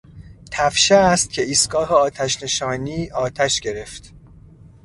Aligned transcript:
تفشه 0.51 0.95
است 0.95 1.29
که 1.33 1.41
ایستگاه 1.41 1.93
آتشنشانی 1.93 3.09
آتش 3.11 3.59
گرفت! 3.59 4.13